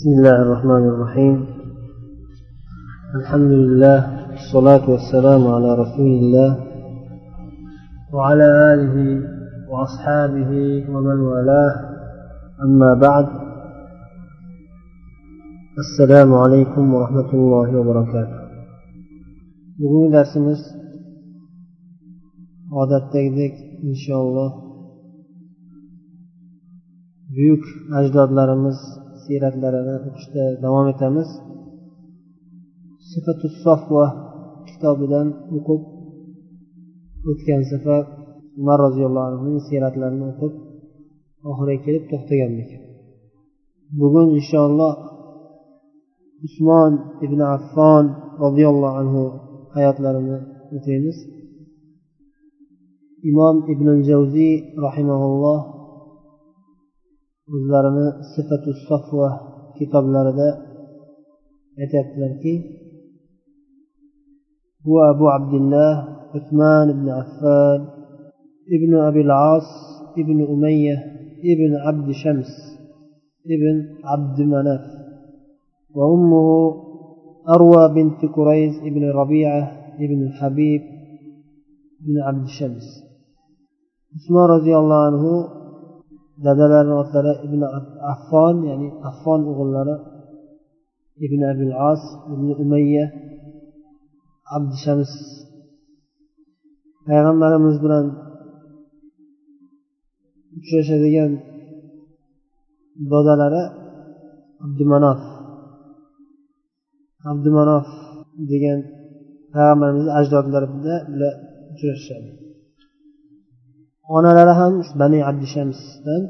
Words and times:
بسم 0.00 0.08
الله 0.18 0.36
الرحمن 0.42 0.84
الرحيم 0.92 1.36
الحمد 3.14 3.50
لله 3.60 3.98
والصلاة 4.30 4.90
والسلام 4.90 5.46
على 5.54 5.70
رسول 5.82 6.10
الله 6.20 6.50
وعلى 8.12 8.46
آله 8.74 8.96
وأصحابه 9.70 10.50
ومن 10.92 11.18
والاه 11.30 11.72
أما 12.64 12.94
بعد 13.06 13.26
السلام 15.84 16.34
عليكم 16.34 16.94
ورحمة 16.94 17.30
الله 17.34 17.68
وبركاته 17.80 18.36
bugungi 19.80 20.08
darsimiz 20.16 20.60
odatdagidek 22.80 23.54
inshaalloh 23.88 24.50
buyuk 27.34 27.64
ajdodlarimiz 27.98 28.78
siyratlarini 29.31 29.95
o'qishda 30.07 30.43
davom 30.63 30.85
etamiz. 30.93 31.29
Sifatu 33.09 33.47
sofva 33.63 34.05
kitobidan 34.67 35.27
o'qib 35.57 35.81
o'tgan 37.29 37.61
safar 37.71 38.01
umar 38.59 38.77
roziyallohu 38.85 39.27
anhuning 39.29 39.59
siyratlarini 39.67 40.25
o'qib 40.31 40.53
oxiriga 41.49 41.81
kelib 41.85 42.03
to'xtagandik. 42.11 42.69
Bugun 43.99 44.27
inshaalloh 44.39 44.93
usmon 46.47 46.91
ibn 47.25 47.39
affon 47.55 48.05
roziyallohu 48.43 48.97
anhu 49.01 49.23
hayotlarini 49.75 50.37
o'qiymiz. 50.75 51.17
Imom 53.29 53.55
ibn 53.73 53.87
javziy 54.09 54.53
rahimaulloh 54.85 55.61
o'zlarini 57.53 58.07
sifatu 58.33 58.71
sofva 58.87 59.29
kitoblarida 59.77 60.49
aytyaptilarki 61.81 62.55
هو 64.87 64.97
أبو 65.13 65.25
عبد 65.29 65.53
الله 65.61 65.93
عثمان 66.35 66.87
بن 66.99 67.07
عفان 67.09 67.79
ابن 68.75 68.91
أبي 69.09 69.21
العاص 69.21 69.69
ابن 70.21 70.37
أمية 70.53 70.97
ابن 71.53 71.71
عبد 71.85 72.11
شمس 72.11 72.51
ابن 73.55 73.75
عبد 74.03 74.41
مناف 74.41 74.85
وأمه 75.95 76.47
أروى 77.49 77.83
بنت 77.95 78.21
كريز 78.35 78.73
ابن 78.89 79.03
ربيعة 79.09 79.63
ابن 79.99 80.29
حبيب 80.31 80.81
ابن 82.03 82.15
عبد 82.27 82.47
شمس 82.47 82.85
عثمان 84.15 84.45
رضي 84.57 84.77
الله 84.77 85.05
عنه 85.05 85.23
dadalarini 86.45 86.95
otlari 87.01 87.33
ibn 87.45 87.61
affon 88.13 88.55
ya'ni 88.69 88.87
affon 89.09 89.39
o'g'illari 89.51 89.95
ibn 91.25 91.41
abil 91.51 91.71
as 91.91 92.01
ibn 92.33 92.47
umayya 92.63 93.05
abdushams 94.55 95.11
payg'ambarimiz 97.05 97.75
bilan 97.83 98.05
uchrashadigan 100.57 101.31
dodalari 103.11 103.63
abdumanof 104.65 105.21
abdumanof 107.31 107.87
degan 108.51 108.79
payg'ambarimizni 109.53 110.11
ajdodlarida 110.19 110.95
bular 111.11 111.33
uchrashishadi. 111.71 112.29
Onalari 114.15 114.53
ham 114.59 114.73
bani 115.01 115.19
abdushamsdan 115.29 116.21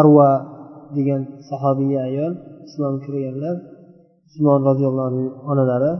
arva 0.00 0.30
degan 0.96 1.22
sahobiya 1.48 2.00
ayol 2.08 2.32
islom 2.66 2.94
kirganlar 3.04 3.56
usmon 4.30 4.60
roziyallohu 4.68 5.06
anhu 5.10 5.24
onalari. 5.50 5.92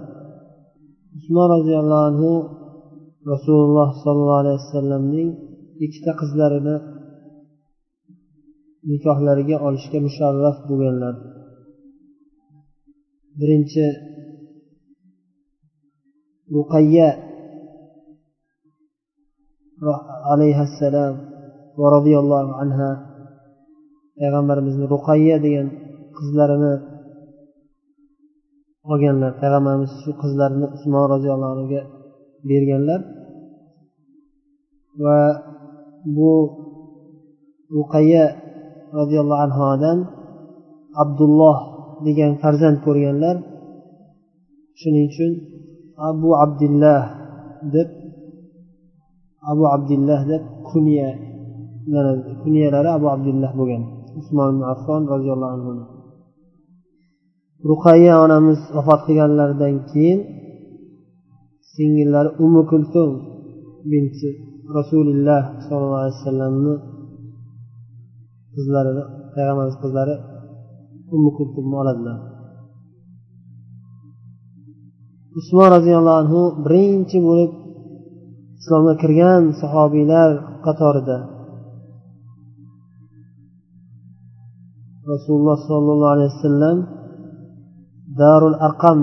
Usmon 1.19 1.47
roziyallohu 1.57 2.05
anhu 2.11 2.31
rasululloh 3.33 3.89
sollallohu 4.03 4.41
alayhi 4.43 4.59
vasallamning 4.63 5.29
ikkita 5.85 6.13
qizlarini 6.21 6.77
nikohlariga 8.91 9.57
olishga 9.67 9.99
musharraf 10.07 10.57
bo'lganlar. 10.69 11.15
Birinchi 13.39 13.87
ruqayya 16.55 17.09
alayhissalom 20.33 21.15
va 21.81 21.87
roziyallohu 21.97 22.53
anha 22.63 22.91
payg'ambarimizni 24.19 24.87
ruqayya 24.95 25.37
degan 25.45 25.67
qizlarini 26.17 26.75
olganlar 28.91 29.33
payg'ambarimiz 29.41 29.93
shu 30.03 30.11
qizlarini 30.23 30.67
usmon 30.77 31.05
roziyallohu 31.15 31.53
anhuga 31.55 31.83
berganlar. 32.49 33.01
Va 35.03 35.21
bu 36.17 36.33
ruqayya 37.77 38.25
roziyallohu 38.99 39.43
anhodan 39.47 39.99
abdulloh 41.03 41.59
degan 42.07 42.33
farzand 42.43 42.79
ko'rganlar. 42.87 43.37
Shuning 44.81 45.07
uchun 45.11 45.33
abu 46.11 46.29
abdullah 46.45 47.03
deb 47.75 47.89
abu 49.51 49.65
abdullah 49.75 50.21
deb 50.33 50.43
kunya 50.71 51.09
kunyalari 52.43 52.89
abu 52.97 53.07
abdullah 53.15 53.51
bo'lgan. 53.61 53.83
Usmon 54.21 54.49
ibn 54.53 54.63
affon 54.75 55.03
roziyallohu 55.13 55.53
anhu. 55.57 55.73
Ruqayya 57.71 58.15
onamiz 58.25 58.61
vafot 58.77 59.01
qilganlaridan 59.07 59.75
keyin 59.91 60.21
singillari 61.73 62.31
umu 62.45 62.63
kulsum 62.71 63.11
binti 63.91 64.31
rasululloh 64.77 65.43
sollallohu 65.67 66.01
alayhi 66.03 66.17
vasallamni 66.19 66.75
qizlari 68.55 68.93
payg'ambarimiz 69.35 69.77
qizlari 69.83 70.15
umu 71.15 71.31
kultumni 71.39 71.77
oladilar. 71.83 72.19
Usmon 75.39 75.69
roziyallohu 75.77 76.19
anhu 76.23 76.41
birinchi 76.65 77.19
bo'lib 77.29 77.53
islomga 78.61 78.95
kirgan 79.03 79.43
sahobiylar 79.61 80.31
qatorida 80.67 81.19
rasululloh 85.13 85.59
sollallohu 85.71 86.13
alayhi 86.15 86.31
vasallam 86.35 86.79
darul 88.21 88.57
arqam 88.67 88.99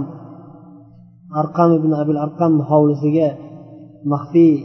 arqam 1.41 1.69
ibn 1.79 1.91
abil 2.01 2.18
arqam 2.25 2.53
hovlisiga 2.69 3.29
maxfiy 4.12 4.56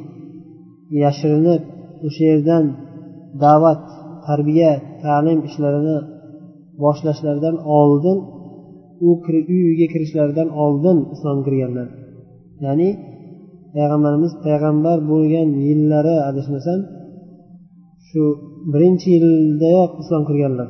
yashirinib 1.03 1.63
o'sha 2.07 2.23
yerdan 2.31 2.65
da'vat 3.45 3.83
tarbiya 4.27 4.73
ta'lim 5.05 5.39
ishlarini 5.49 5.99
boshlashlaridan 6.83 7.57
oldin 7.81 8.19
u 9.09 9.11
uyiga 9.57 9.87
kirishlaridan 9.93 10.49
oldin 10.63 10.99
islom 11.15 11.39
kirganlar. 11.47 11.89
Ya'ni 12.65 12.89
payg'ambarimiz 13.75 14.33
payg'ambar 14.45 14.99
bo'lgan 15.11 15.49
yillari 15.67 16.15
adashmasam 16.29 16.81
shu 18.09 18.23
birinchi 18.73 19.09
yildayoq 19.17 19.93
islom 20.03 20.23
kirganlar. 20.29 20.69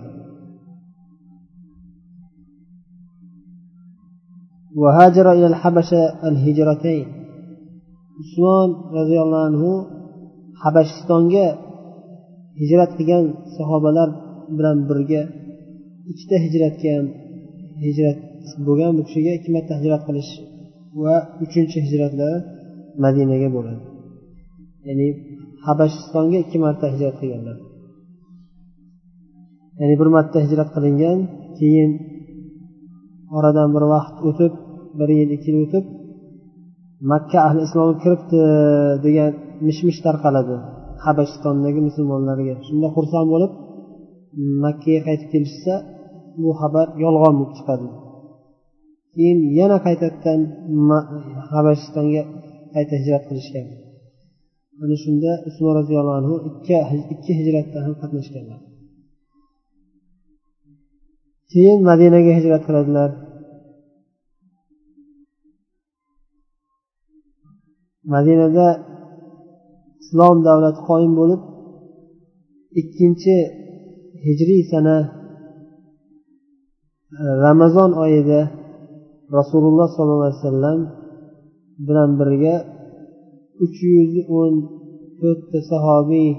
وهاجر 4.81 5.25
إلى 5.37 5.47
الحبشة 5.53 6.01
الهجرتين 6.29 7.07
usmon 8.21 8.69
roziyallohu 8.97 9.45
anhu 9.49 9.71
habashistonga 10.63 11.47
hijrat 12.61 12.91
qilgan 12.97 13.25
sahobalar 13.55 14.09
bilan 14.57 14.77
birga 14.89 15.21
ikkita 16.11 16.35
hijratga 16.45 16.89
ham 16.95 17.05
hijrat 17.85 18.17
bo'lgan 18.67 18.91
bu 18.97 19.01
kishiga 19.07 19.31
ikki 19.37 19.49
marta 19.55 19.73
hijrat 19.79 20.01
qilish 20.07 20.31
va 21.01 21.15
uchinchi 21.43 21.77
hijratlari 21.85 22.37
madinaga 23.03 23.49
bo'ladi 23.55 23.81
ya'ni 24.87 25.07
habashistonga 25.67 26.37
ikki 26.45 26.57
marta 26.65 26.85
hijrat 26.93 27.15
qilganlar 27.21 27.57
ya'ni 29.79 29.95
bir 30.01 30.09
marta 30.15 30.37
hijrat 30.45 30.69
qilingan 30.75 31.17
keyin 31.57 31.91
oradan 33.37 33.69
bir 33.75 33.83
vaqt 33.93 34.17
o'tib 34.29 34.53
bir 34.98 35.08
yil 35.18 35.30
ikki 35.36 35.48
yil 35.50 35.58
o'tib 35.64 35.84
makka 37.10 37.38
ahli 37.46 37.60
islomga 37.66 37.96
kiribdi 38.02 38.40
degan 39.06 39.32
mish 39.66 39.80
mish 39.86 40.00
tarqaladi 40.06 40.56
habashistondagi 41.04 41.80
musulmonlarga. 41.88 42.54
Shunda 42.66 42.88
xursand 42.96 43.26
bo'lib 43.32 43.52
makkaga 44.64 45.00
qaytib 45.08 45.28
kelishsa 45.34 45.74
bu 46.42 46.50
xabar 46.60 46.86
yolg'on 47.04 47.34
bo'lib 47.38 47.52
chiqadi. 47.58 47.88
Keyin 49.14 49.38
yana 49.58 49.78
qaytadan 49.86 50.40
habashistonga 51.52 52.22
qayta 52.74 52.94
hijrat 53.02 53.24
qilishgan. 53.28 53.66
Ana 54.82 54.96
shunda 55.04 55.30
usmon 55.48 55.72
roziyallohu 55.80 56.18
anhu 56.20 56.34
ikki 56.50 56.74
ikki 57.14 57.32
hijratda 57.40 57.78
ham 57.84 57.94
qatnashganlar. 58.02 58.60
Keyin 61.52 61.78
madinaga 61.90 62.32
hijrat 62.38 62.62
qiladilar. 62.68 63.10
Madinada 68.12 68.68
islom 70.02 70.36
davlati 70.48 70.80
qoyim 70.88 71.12
bo'lib 71.20 71.42
ikkinchi 72.80 73.36
hijriy 74.24 74.62
sana 74.72 74.96
e, 77.20 77.24
ramazon 77.44 77.90
oyida 78.04 78.40
rasululloh 79.38 79.88
sollallohu 79.96 80.26
alayhi 80.28 80.40
vasallam 80.40 80.80
bilan 81.86 82.10
birga 82.20 82.56
uch 83.64 83.78
yuz 83.94 84.12
o'n 84.38 84.54
to'rtta 85.20 85.58
sahobiy 85.70 86.30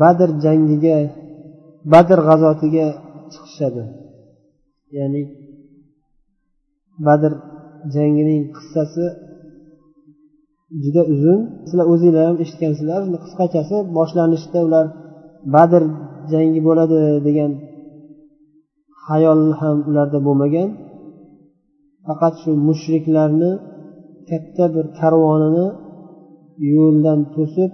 badr 0.00 0.28
jangiga 0.44 0.98
badr 1.92 2.18
g'azotiga 2.28 2.86
chiqishadi. 3.32 3.84
Ya'ni 4.96 5.22
badr 7.06 7.32
jangining 7.94 8.42
qissasi 8.56 9.06
juda 10.84 11.02
uzun. 11.14 11.40
Sizlar 11.68 11.86
o'zinglar 11.92 12.24
ham 12.28 12.36
eshitgansizlar. 12.44 13.00
Qisqachasi 13.24 13.76
boshlanishda 13.96 14.58
ular 14.66 14.86
badr 15.54 15.82
jangi 16.32 16.60
bo'ladi 16.68 16.98
degan 17.26 17.50
hayol 19.06 19.40
ham 19.60 19.76
ularda 19.90 20.18
bo'lmagan. 20.26 20.68
Faqat 22.06 22.34
shu 22.42 22.50
mushriklarni 22.68 23.52
katta 24.30 24.64
bir 24.74 24.86
karvonini 25.00 25.66
yo'ldan 26.74 27.20
to'sib 27.34 27.70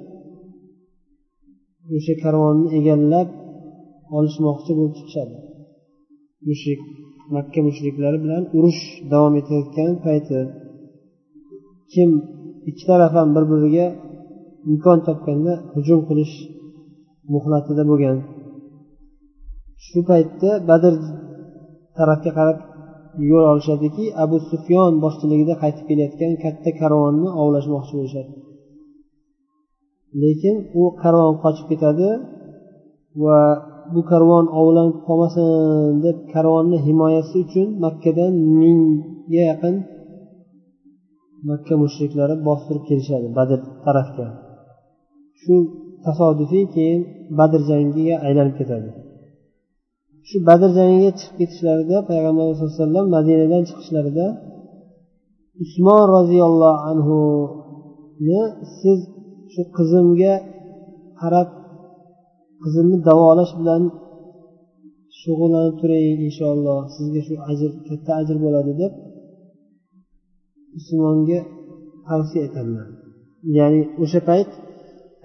o'sha 1.96 2.14
karvonni 2.24 2.68
egallab 2.78 3.28
olishmoqchi 4.16 4.72
bo'lib 4.78 4.94
chiqishadi. 4.98 5.36
Mushrik 6.48 6.80
makka 7.34 7.60
mushriklari 7.68 8.18
bilan 8.24 8.42
urush 8.56 8.82
davom 9.12 9.34
etayotgan 9.40 9.92
payti. 10.04 10.40
Kim 11.92 12.10
ikki 12.68 12.84
taraf 12.90 13.12
ham 13.18 13.28
bir 13.36 13.44
biriga 13.52 13.86
imkon 14.70 14.98
topganda 15.08 15.52
hujum 15.74 16.00
qilish 16.08 16.34
muhlatida 17.34 17.82
bo'lgan. 17.90 18.16
Shu 19.84 19.98
paytda 20.10 20.50
badr 20.68 20.92
tarafga 21.98 22.30
qarab 22.38 22.58
yo'l 23.30 23.44
olishadiki 23.52 24.04
abu 24.24 24.36
sufyon 24.50 24.92
boshchiligida 25.04 25.54
qaytib 25.62 25.84
kelayotgan 25.90 26.32
katta 26.44 26.70
karvonni 26.80 27.28
ovlashmoqchi 27.42 27.92
bo'lishadi. 27.98 28.30
Lekin 30.22 30.56
u 30.80 30.82
karvon 31.02 31.34
qochib 31.42 31.66
ketadi 31.70 32.08
va 33.22 33.38
bu 33.92 34.00
karvon 34.10 34.46
ovlanib 34.60 34.96
qolmasin 35.06 35.48
deb 36.04 36.16
karvonni 36.32 36.78
himoyasi 36.86 37.36
uchun 37.44 37.66
makkadan 37.84 38.32
mingga 38.60 39.42
yaqin 39.50 39.74
makka 41.48 41.74
mushriklari 41.82 42.34
bostirib 42.48 42.84
kelishadi 42.88 43.28
badr 43.38 43.58
tarafga. 43.84 44.26
Shu 45.40 45.54
tasodifiy 46.04 46.64
keyin 46.74 47.00
badr 47.38 47.60
jangiga 47.70 48.14
aylanib 48.26 48.54
ketadi. 48.60 48.90
Shu 50.28 50.36
badr 50.48 50.70
jangiga 50.78 51.10
chiqib 51.18 51.34
ketishlarida 51.40 51.96
payg'ambar 52.10 52.44
sallallohu 52.46 52.68
alayhi 52.68 52.82
vasallam 52.82 53.06
madinadan 53.16 53.62
chiqishlarida 53.68 54.26
usmon 55.64 56.02
roziyallohu 56.16 56.78
anhuni 56.90 58.40
siz 58.78 58.98
shu 59.52 59.62
qizimga 59.76 60.34
qarab 61.20 61.48
qizimni 62.62 62.96
davolash 63.08 63.52
bilan 63.60 63.82
shug'ullanib 65.20 65.74
turing 65.80 66.18
inshaalloh. 66.28 66.78
Sizga 66.94 67.20
shu 67.26 67.34
ajr 67.50 67.70
katta 67.88 68.10
ajr 68.20 68.36
bo'ladi 68.44 68.72
deb 68.82 68.92
usmonga 70.78 71.40
tavsiya 72.08 72.42
etadilar 72.48 72.86
ya'ni 73.58 73.80
o'sha 74.02 74.20
payt 74.28 74.50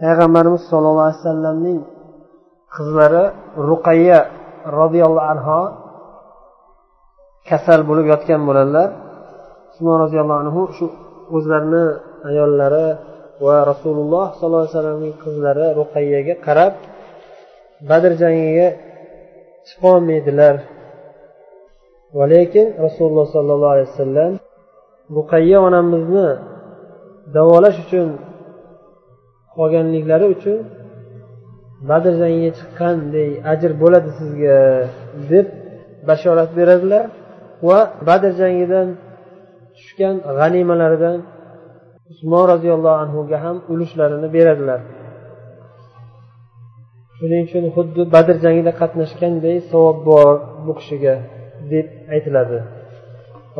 payg'ambarimiz 0.01 0.61
sollallohu 0.71 1.05
alayhi 1.07 1.19
vasallamning 1.21 1.79
qizlari 2.75 3.23
ruqayya 3.69 4.19
roziyallohu 4.79 5.29
anhu 5.33 5.59
kasal 7.49 7.79
bo'lib 7.89 8.05
yotgan 8.13 8.41
bo'ladilar 8.47 8.89
usmon 9.71 9.95
roziyallohu 10.03 10.39
anhu 10.43 10.61
shu 10.77 10.85
o'zlarini 11.35 11.85
ayollari 12.29 12.87
va 13.45 13.57
rasululloh 13.71 14.25
sollallohu 14.37 14.63
alayhi 14.63 14.75
vasallamning 14.75 15.13
qizlari 15.23 15.67
ruqayyaga 15.79 16.35
qarab 16.45 16.73
badr 17.89 18.11
jangiga 18.21 18.67
chiqolmaydilar. 19.67 20.55
Va 22.17 22.25
lekin 22.33 22.65
rasululloh 22.85 23.27
sollallohu 23.35 23.73
alayhi 23.75 23.89
vasallam 23.93 24.31
ruqayya 25.17 25.57
onamizni 25.67 26.27
davolash 27.35 27.77
uchun 27.85 28.07
qolganliklari 29.55 30.27
uchun 30.35 30.57
badr 31.89 32.13
jangiga 32.21 32.51
chiqqanday 32.59 33.29
ajr 33.51 33.71
bo'ladi 33.81 34.09
sizga 34.19 34.57
deb 35.31 35.47
bashorat 36.07 36.49
beradilar 36.59 37.05
va 37.67 37.79
badr 38.07 38.31
jangidan 38.41 38.87
tushgan 39.75 40.15
g'animalaridan 40.37 41.17
usmon 42.11 42.43
roziyallohu 42.53 42.97
anhuga 43.03 43.37
ham 43.45 43.57
ulushlarini 43.73 44.27
beradilar. 44.35 44.79
Shuning 47.17 47.43
uchun 47.47 47.63
xuddi 47.75 48.01
badr 48.15 48.35
jangida 48.45 48.71
qatnashganday 48.81 49.57
savob 49.71 49.97
bor 50.09 50.33
bu 50.65 50.71
kishiga 50.79 51.15
deb 51.71 51.87
aytiladi. 52.13 52.59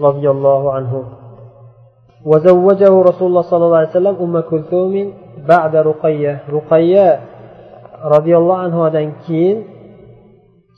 Roziyallohu 0.06 0.68
anhu. 0.80 1.02
وزوجه 2.31 2.93
رسول 3.03 3.27
الله 3.29 3.43
صلى 3.43 3.65
الله 3.65 3.77
عليه 3.77 3.89
وسلم 3.89 4.17
أم 4.25 4.35
كلثوم 4.41 4.95
بعد 5.49 5.77
رقية 5.77 6.33
رقية 6.51 7.21
رضي 8.05 8.37
الله 8.37 8.57
عنها 8.57 8.91
keyin 9.27 9.57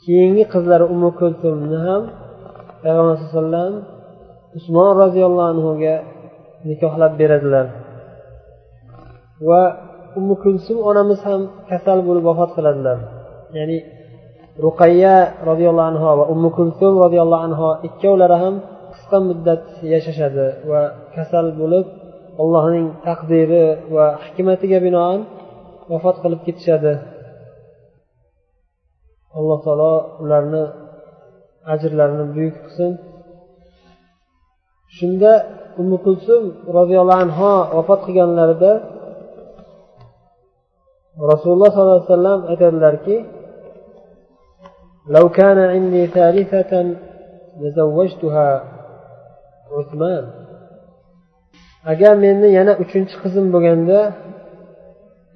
keyingi 0.04 0.44
qizlari 0.52 0.84
umu 0.94 1.10
kulsumni 1.20 1.78
ham 1.86 2.02
payg'ambar 2.82 3.16
sallallohu 3.16 3.28
alayhi 3.28 3.36
vasallam 3.36 3.72
usmon 4.58 4.90
roziyallohu 5.02 5.50
anhuga 5.52 5.94
nikohlab 6.68 7.12
beradilar 7.20 7.66
va 9.48 9.62
umu 10.18 10.34
kulsum 10.44 10.78
onamiz 10.90 11.20
ham 11.28 11.40
kasal 11.70 11.98
bo'lib 12.08 12.24
vafot 12.30 12.50
qiladilar 12.56 12.98
ya'ni 13.58 13.78
ruqayya 14.66 15.16
roziyallohu 15.50 15.88
anhu 15.92 16.04
va 16.20 16.24
umu 16.34 16.48
kulsum 16.58 16.92
roziyallohu 17.04 17.42
anhu 17.48 17.66
ikkovlari 17.88 18.36
ham 18.42 18.54
qisqa 18.94 19.18
muddat 19.28 19.64
yashashadi 19.92 20.46
va 20.70 20.80
kasal 21.14 21.46
bo'lib 21.60 21.86
allohning 22.42 22.86
taqdiri 23.06 23.64
va 23.94 24.06
hikmatiga 24.24 24.78
binoan 24.86 25.20
vafot 25.90 26.16
qilib 26.22 26.40
ketishadi 26.46 26.94
alloh 29.38 29.58
taolo 29.66 29.94
ularni 30.22 30.64
ajrlarini 31.72 32.24
buyuk 32.34 32.56
qilsin 32.62 32.92
shunda 34.96 35.32
umi 35.80 35.96
kulsum 36.06 36.42
roziyallohu 36.78 37.22
anhu 37.24 37.50
vafot 37.76 38.00
qilganlarida 38.06 38.72
rasululloh 41.32 41.70
sollallohu 41.72 41.98
alayhi 42.00 42.10
vasallam 42.12 42.40
aytadilarki 42.52 43.16
لو 45.16 45.28
كان 45.28 45.58
عندي 45.58 46.02
ثالثة 46.06 46.72
لزوجتها 47.60 48.50
usmon 49.78 50.24
agar 51.91 52.13
meni 52.23 52.47
yana 52.57 52.73
uchinchi 52.83 53.15
qizim 53.23 53.45
bo'lganda 53.53 53.99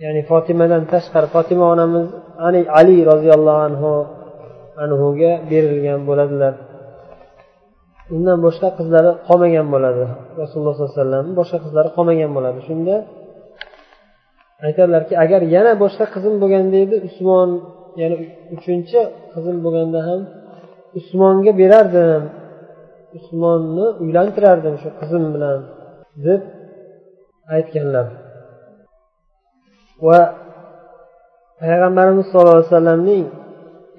ya'ni 0.04 0.22
fotimadan 0.30 0.84
tashqari 0.94 1.28
fotima 1.36 1.66
onamiz 1.74 2.08
ani 2.48 2.62
ali 2.80 2.98
roziyallohu 3.12 3.62
anhu 3.70 3.92
anhuga 4.84 5.32
berilgan 5.52 6.00
bo'ladilar. 6.10 6.54
Undan 8.16 8.38
boshqa 8.46 8.70
qizlari 8.80 9.12
qolmagan 9.28 9.68
bo'ladi. 9.74 10.04
Rasululloh 10.42 10.74
sollallohu 10.76 10.94
alayhi 10.94 11.04
vasallam 11.06 11.26
boshqa 11.40 11.58
qizlari 11.66 11.90
qolmagan 11.98 12.32
bo'ladi. 12.38 12.60
Shunda 12.68 12.96
aytadilarki 14.68 15.14
agar 15.24 15.42
yana 15.56 15.72
boshqa 15.84 16.06
qizim 16.14 16.36
bo'lganda 16.42 16.78
edi 16.86 16.96
usmon 17.08 17.50
ya'ni 18.02 18.16
uchinchi 18.56 19.00
qizim 19.34 19.58
bo'lganda 19.66 20.00
ham 20.08 20.22
usmonga 21.00 21.52
berardim. 21.62 22.24
Usmonni 23.18 23.86
uylantirardim 24.04 24.76
shu 24.82 24.90
qizim 25.02 25.24
bilan. 25.36 25.60
Deb 26.26 26.42
aytganlar. 27.56 28.08
Va 30.06 30.20
payg'ambarimiz 31.62 32.26
sollallohu 32.32 32.58
alayhi 32.58 32.72
vasallamning 32.72 33.26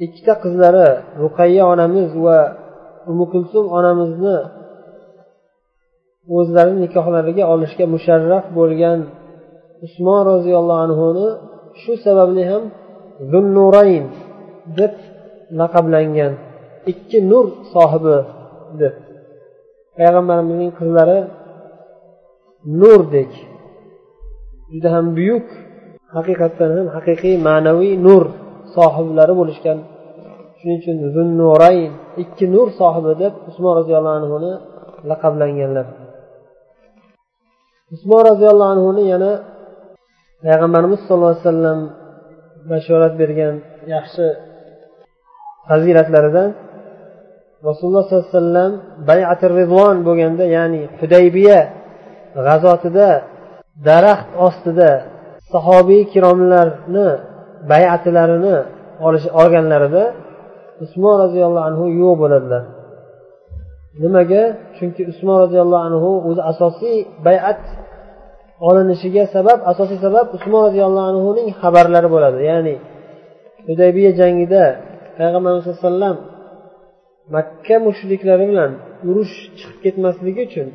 ikkita 0.04 0.34
qizlari 0.42 0.88
ruqayya 1.22 1.62
onamiz 1.72 2.08
va 2.24 2.38
umi 3.10 3.24
kulsum 3.32 3.64
onamizni 3.78 4.36
o'zlarini 6.36 6.78
nikohlariga 6.84 7.44
olishga 7.54 7.84
musharraf 7.94 8.44
bo'lgan 8.58 8.98
usmon 9.86 10.20
roziyallohu 10.32 10.82
anhuni 10.86 11.28
shu 11.80 11.92
sababli 12.04 12.42
ham 12.50 12.62
zunnurayn 13.32 14.04
deb 14.78 14.94
laqablangan 15.60 16.32
ikki 16.92 17.18
nur 17.30 17.46
sohibi 17.72 18.18
deb. 18.80 18.94
Payg'ambarimizning 19.96 20.72
qizlari 20.80 21.18
nurdek. 22.80 23.32
Juda 24.72 24.88
ham 24.94 25.06
buyuk 25.16 25.46
haqiqatdan 26.16 26.70
ham 26.76 26.86
haqiqiy 26.96 27.36
ma'naviy 27.48 27.94
nur 28.06 28.22
sohiblari 28.76 29.34
bo'lishgan. 29.40 29.78
Shuning 30.58 30.78
uchun 30.82 30.96
zunnurayn 31.16 31.92
ikki 32.22 32.44
nur 32.54 32.68
sohibi 32.80 33.12
deb 33.22 33.32
usmon 33.48 33.72
roziyallohu 33.80 34.16
anhuni 34.20 34.52
laqablanganlar. 35.10 35.86
Usmon 37.94 38.22
roziyallohu 38.30 38.70
anhuni 38.74 39.02
yana 39.12 39.32
payg'ambarimiz 40.44 41.00
sollallohu 41.06 41.32
alayhi 41.32 41.46
vasallam 41.46 41.78
bashorat 42.70 43.14
bergan 43.20 43.54
yaxshi 43.94 44.26
fazilatlaridan 45.68 46.50
rasululloh 47.68 48.02
sollallohu 48.04 48.26
alayhi 48.28 48.38
vasallam 48.38 48.72
bayati 49.10 49.46
rizvon 49.58 49.96
bo'lganda 50.06 50.44
ya'ni 50.56 50.82
hudaybiya 51.00 51.60
g'azotida 52.46 53.08
daraxt 53.88 54.30
ostida 54.46 54.90
sahobiy 55.52 56.02
kiromlarni 56.12 57.08
bayatlarini 57.70 58.56
olish 59.06 59.26
olganlarida 59.40 60.04
usmon 60.84 61.14
roziyallohu 61.24 61.64
anhu 61.70 61.84
yo'q 62.00 62.14
bo'ladilar. 62.22 62.62
Nimaga? 64.02 64.42
Chunki 64.76 65.02
usmon 65.12 65.36
roziyallohu 65.44 65.82
anhu 65.88 66.10
o'zi 66.28 66.42
asosiy 66.52 66.96
bayat 67.26 67.62
olinishiga 68.68 69.24
sabab 69.34 69.58
asosiy 69.72 69.98
sabab 70.06 70.26
usmon 70.36 70.60
roziyallohu 70.68 71.06
anhuning 71.12 71.48
xabarlari 71.60 72.08
bo'ladi. 72.14 72.38
Ya'ni 72.50 72.74
hudaybiya 73.68 74.10
jangida 74.20 74.64
payg'ambarimiz 75.18 75.62
sallallohu 75.64 75.82
alayhi 75.82 75.94
vasallam 75.94 76.16
makka 77.34 77.76
mushriklari 77.86 78.44
bilan 78.50 78.70
urush 79.08 79.34
chiqib 79.58 79.78
ketmasligi 79.84 80.42
uchun 80.48 80.68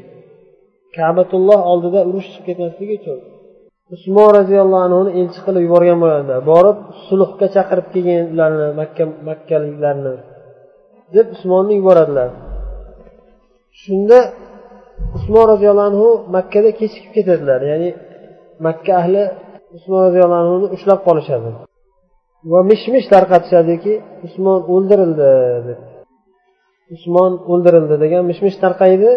kabatulloh 0.97 1.59
oldida 1.71 1.99
urush 2.09 2.27
chiqib 2.33 2.45
ketmasligi 2.47 2.93
uchun 2.99 3.17
usmon 3.95 4.29
roziyallohu 4.39 4.83
anhuni 4.87 5.11
elchi 5.19 5.39
qilib 5.45 5.61
yuborgan 5.67 5.97
bo'ladilar 6.03 6.39
borib 6.51 6.77
sulhga 7.07 7.47
chaqirib 7.55 7.87
kelgin 7.93 8.23
ularni 8.33 8.67
makka 8.81 9.03
makkaliklarni 9.29 10.15
deb 11.13 11.27
usmonni 11.35 11.73
yuboradilar. 11.79 12.29
Shunda 13.81 14.19
usmon 15.17 15.45
roziyallohu 15.51 15.87
anhu 15.91 16.07
makkada 16.35 16.69
kechikib 16.79 17.11
ketadilar. 17.17 17.59
Ya'ni 17.71 17.89
makka 18.65 18.91
ahli 19.01 19.23
usmon 19.77 20.01
roziyallohu 20.07 20.41
anhuni 20.43 20.67
ushlab 20.75 20.99
qolishadi. 21.07 21.49
Va 22.51 22.59
mish 22.69 22.85
mish 22.93 23.07
tarqatishadiki 23.13 23.93
usmon 24.27 24.59
o'ldirildi 24.73 25.29
deb. 25.67 25.79
Usmon 26.95 27.31
o'ldirildi 27.51 27.95
degan 28.03 28.21
mish 28.29 28.41
mish 28.45 28.57
tarqaydi. 28.63 29.09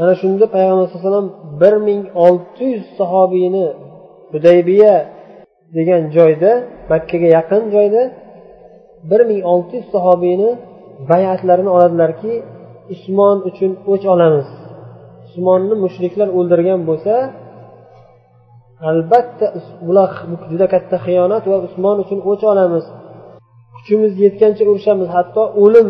Ana 0.00 0.14
shunda 0.20 0.44
payg'ambar 0.54 0.84
alayhi 0.84 0.98
vasallam 0.98 1.26
bir 1.60 1.74
ming 1.88 2.02
olti 2.26 2.64
yuz 2.74 2.86
sahobiyni 2.98 3.66
hudaybiya 4.32 4.94
degan 5.76 6.02
joyda 6.16 6.52
makkaga 6.92 7.28
yaqin 7.38 7.62
joyda 7.74 8.02
bir 9.10 9.20
ming 9.30 9.40
olti 9.52 9.74
yuz 9.80 9.88
sahobiyni 9.94 10.50
bayatlarini 11.10 11.70
oladilarki 11.76 12.32
usmon 12.94 13.36
uchun 13.48 13.72
o'ch 13.92 14.04
olamiz. 14.14 14.48
Usmonni 15.26 15.74
mushriklar 15.84 16.28
o'ldirgan 16.38 16.80
bo'lsa 16.88 17.14
albatta 18.90 19.46
bular 19.86 20.10
juda 20.50 20.66
katta 20.74 20.96
xiyonat 21.06 21.44
va 21.50 21.56
usmon 21.66 21.96
uchun 22.04 22.18
o'ch 22.30 22.42
olamiz. 22.52 22.84
Kuchimiz 23.76 24.12
yetgancha 24.24 24.62
urushamiz 24.70 25.08
hatto 25.16 25.42
o'lim 25.64 25.88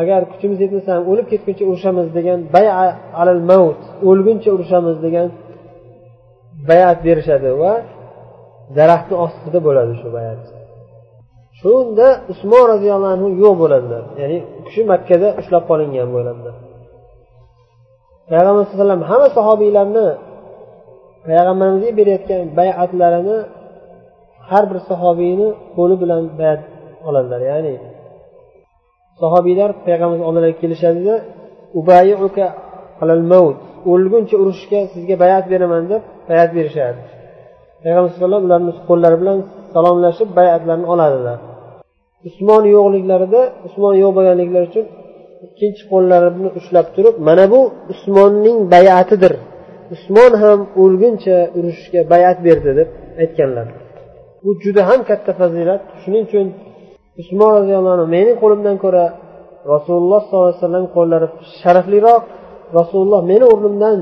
agar 0.00 0.20
kuchimiz 0.32 0.58
yetmasa 0.64 0.88
ham 0.94 1.02
o'lib 1.10 1.26
ketguncha 1.32 1.64
urushamiz 1.70 2.06
degan 2.18 2.38
baya 2.54 2.72
alal 3.20 3.42
mavt 3.50 3.82
o'lguncha 4.08 4.50
urushamiz 4.56 4.96
degan 5.06 5.28
bayat 6.68 6.98
berishadi 7.06 7.50
va 7.62 7.72
daraxtni 8.78 9.16
ostida 9.24 9.58
bo'ladi 9.66 9.92
shu 10.00 10.08
bayat. 10.16 10.40
Shunda 11.60 12.06
usmon 12.32 12.64
roziyallohu 12.72 13.12
anhu 13.16 13.28
yo'q 13.42 13.54
bo'ladilar. 13.62 14.02
Ya'ni 14.20 14.38
u 14.58 14.60
kishi 14.66 14.82
makkada 14.92 15.28
ushlab 15.40 15.64
qolingan 15.70 16.08
bo'ladilar. 16.16 16.54
Payg'ambar 18.30 18.62
sallallohu 18.68 18.76
alayhi 18.76 18.80
vasallam 18.80 19.02
hamma 19.10 19.28
sahobiylarni 19.38 20.06
payg'ambarimizga 21.26 21.90
berayotgan 22.00 22.42
bayatlarini 22.58 23.38
har 24.50 24.64
bir 24.70 24.78
sahobiyni 24.90 25.48
qo'li 25.76 25.94
bilan 26.02 26.22
bayat 26.40 26.60
oladilar. 27.08 27.40
Ya'ni 27.50 27.74
sahobiylar 29.20 29.70
payg'ambarimiz 29.86 30.22
oldilariga 30.28 30.58
kelishadida 30.62 31.14
o'lguncha 33.92 34.36
urushga 34.42 34.80
sizga 34.92 35.16
bayat 35.24 35.44
beraman 35.52 35.82
deb 35.92 36.02
bayat 36.30 36.50
berishadi. 36.56 37.00
Payg'ambar 37.82 38.10
sallallohu 38.20 38.44
ularni 38.48 38.72
qo'llari 38.88 39.16
bilan 39.22 39.38
salomlashib 39.74 40.28
bayatlarni 40.38 40.86
oladilar. 40.94 41.38
Usmon 42.28 42.62
yo'qliklarida 42.74 43.40
usmon 43.66 43.94
yo'q 44.02 44.12
bo'lganliklari 44.16 44.66
uchun 44.70 44.86
ikkinchi 45.46 45.82
qo'llarini 45.92 46.48
ushlab 46.58 46.86
turib 46.94 47.14
mana 47.28 47.44
bu 47.52 47.60
usmonning 47.92 48.58
bayatidir. 48.74 49.32
Usmon 49.94 50.32
ham 50.42 50.58
o'lguncha 50.82 51.36
urushga 51.58 52.00
bayat 52.12 52.38
berdi 52.46 52.70
deb 52.78 52.88
aytganlar. 53.22 53.66
Bu 54.44 54.50
juda 54.62 54.82
ham 54.90 55.00
katta 55.10 55.32
fazilat. 55.40 55.82
Shuning 56.02 56.24
uchun 56.28 56.46
usmon 57.20 57.50
roziyallohu 57.58 57.94
anhu 57.96 58.06
mening 58.16 58.36
qo'limdan 58.42 58.76
ko'ra 58.84 59.04
rasululloh 59.72 60.20
sollallohu 60.28 60.50
alayhi 60.50 60.62
vasallam 60.62 60.86
qo'llari 60.96 61.26
sharafliroq. 61.60 62.22
Rasululloh 62.78 63.20
meni 63.30 63.44
o'rnimdan 63.52 63.98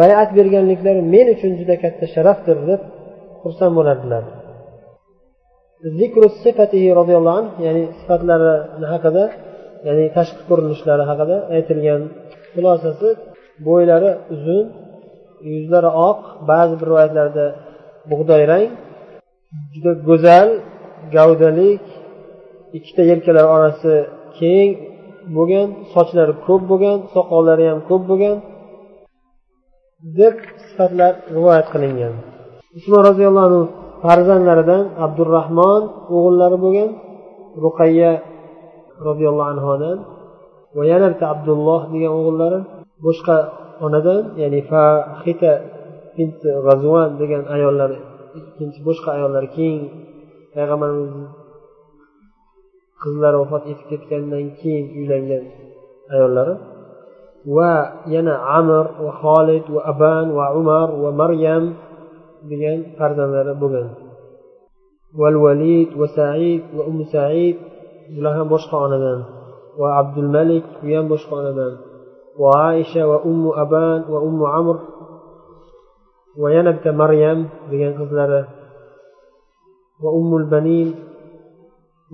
bayat 0.00 0.28
berganliklari 0.38 1.02
men 1.14 1.26
uchun 1.34 1.52
juda 1.60 1.74
katta 1.84 2.04
sharafdir 2.14 2.58
deb 2.70 2.80
xursand 3.42 3.72
bo'lardilar. 3.78 4.22
Zikru 5.98 6.26
sifatihi 6.42 6.88
roziyallohu 7.00 7.36
anhu 7.40 7.52
ya'ni 7.66 7.82
sifatlari 7.98 8.52
haqida 8.92 9.24
ya'ni 9.86 10.04
tashqi 10.16 10.42
ko'rinishlari 10.48 11.04
haqida 11.10 11.36
aytilgan 11.56 12.02
xulosasi 12.54 13.08
bo'ylari 13.66 14.10
uzun 14.34 14.64
yuzlari 15.52 15.90
oq 16.08 16.20
ba'zi 16.50 16.74
bir 16.80 16.86
rivoyatlarda 16.90 17.46
bug'doy 18.10 18.42
rang 18.52 18.68
juda 19.72 19.92
go'zal 20.08 20.48
gavdalik 21.16 21.84
ikkita 22.76 23.02
yelkalari 23.10 23.48
orasi 23.56 23.94
keng 24.38 24.70
bo'lgan 25.36 25.68
sochlari 25.94 26.34
ko'p 26.46 26.62
bo'lgan 26.70 26.98
soqollari 27.14 27.64
ham 27.70 27.78
ko'p 27.88 28.02
bo'lgan 28.10 28.36
deb 30.18 30.34
sifatlar 30.66 31.12
rivoyat 31.36 31.66
qilingan. 31.74 32.14
Usmon 32.78 33.00
roziyallohu 33.08 33.46
anhu 33.50 33.62
farzandlaridan 34.02 34.82
abdurahmon 35.04 35.82
o'g'illari 36.14 36.58
bo'lgan 36.64 36.90
ruqayya 37.64 38.12
roziyallohu 39.06 39.50
anhudan 39.54 39.98
va 40.76 40.82
yana 40.92 41.06
bitta 41.12 41.26
abdulloh 41.34 41.80
degan 41.92 42.12
o'g'illari 42.18 42.58
boshqa 43.06 43.36
onadan 43.86 44.22
ya'ni 44.42 44.60
fahita 44.70 45.52
g'azvan 46.66 47.08
degan 47.20 47.42
ayollar 47.56 47.90
ikkinchi 48.38 48.80
boshqa 48.88 49.08
ayollar 49.16 49.44
keyin 49.54 49.82
payg'ambarimiz 50.54 51.10
qizlari 53.02 53.36
vafot 53.42 53.62
etib 53.70 53.86
ketgandan 53.90 54.44
keyin 54.58 54.86
uylangan 54.98 55.44
ayollari 56.14 56.54
va 57.56 57.72
yana 58.14 58.34
amir 58.58 58.84
va 59.04 59.10
xolid 59.22 59.64
va 59.74 59.80
aban 59.92 60.26
va 60.38 60.46
umar 60.60 60.88
va 61.02 61.10
maryam 61.20 61.64
degan 62.50 62.78
farzandlari 62.96 63.54
bo'lgan. 63.62 63.88
Val 65.20 65.36
valid 65.44 65.88
va 66.00 66.06
said 66.16 66.62
va 66.76 66.82
umu 66.90 67.04
said 67.14 67.56
bular 68.14 68.32
ham 68.38 68.46
boshqa 68.54 68.76
onadan. 68.86 69.18
Va 69.80 69.88
abdul 70.00 70.30
malik 70.36 70.64
bu 70.82 70.88
ham 70.96 71.06
boshqa 71.12 71.32
onadan. 71.40 71.72
Va 72.40 72.50
aisha 72.70 73.02
va 73.10 73.16
ummu 73.30 73.50
aban 73.64 74.00
va 74.12 74.18
ummu 74.28 74.46
amr 74.60 74.76
va 76.40 76.48
yana 76.56 76.70
bitta 76.76 76.90
maryam 77.02 77.38
degan 77.70 77.92
qizlari. 78.00 78.42
Va 80.02 80.10
ummul 80.18 80.44
banin 80.52 80.88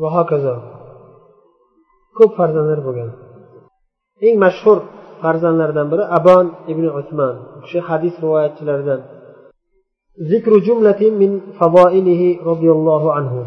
va 0.01 0.09
hokazo. 0.17 0.76
Ko'p 2.19 2.33
farzandlar 2.39 2.81
bo'lgan. 2.87 3.11
Eng 4.27 4.37
mashhur 4.45 4.79
farzandlaridan 5.23 5.87
biri 5.93 6.05
abon 6.19 6.47
ibn 6.73 6.85
usmon 7.01 7.35
u 7.57 7.59
kishi 7.65 7.79
hadis 7.89 8.15
rivoyatchilaridan. 8.25 9.01
Zikru 10.31 10.57
jumlatin 10.67 11.13
min 11.23 11.33
favoilihi 11.59 12.29
roziyallohu 12.49 13.09
anhu. 13.19 13.41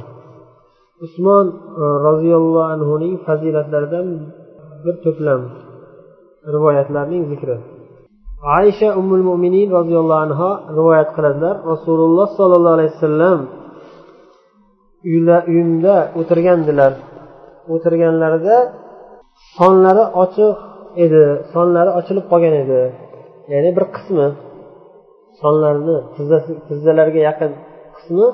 Usmon 1.05 1.45
e, 1.81 1.83
roziyallohu 2.07 2.69
anhuning 2.73 3.13
fazilatlaridan 3.25 4.07
bir 4.83 4.95
to'plam 5.05 5.41
rivoyatlarning 6.55 7.23
zikri. 7.31 7.57
Aysha 8.59 8.89
ummul 8.99 9.23
mo'minin 9.29 9.67
roziyallohu 9.77 10.21
anhu 10.25 10.49
rivoyat 10.77 11.09
qiladilar. 11.15 11.55
Rasululloh 11.71 12.27
sollallohu 12.37 12.75
alayhi 12.77 12.93
vasallam 12.95 13.39
uyimda 15.51 15.95
o'tirgandilar. 16.19 16.91
O'tirganlarida 17.73 18.57
sonlari 19.57 20.03
ochiq 20.23 20.55
edi 21.03 21.23
sonlari 21.53 21.91
ochilib 21.99 22.25
qolgan 22.31 22.55
edi. 22.63 22.81
Ya'ni 23.53 23.69
bir 23.77 23.85
qismi 23.95 24.27
sonlarni 25.41 25.95
tizzalariga 26.67 27.21
yaqin 27.29 27.51
qismi 27.97 28.27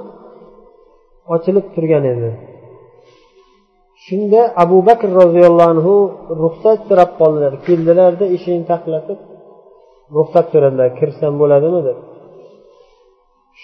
ochilib 1.36 1.65
turgan 1.75 2.06
edi. 2.13 2.30
Shunda 4.06 4.42
abu 4.63 4.77
bakr 4.89 5.10
roziyallohu 5.22 5.70
anhu 5.74 5.96
ruxsat 6.44 6.80
so'rab 6.88 7.12
qoldilar. 7.20 7.54
Keldilarda 7.68 8.25
eshikni 8.36 8.65
taqlatib 8.72 9.20
ruxsat 10.18 10.46
so'radilar 10.54 10.89
kirsam 11.00 11.34
bo'ladimi 11.42 11.82
deb. 11.88 11.98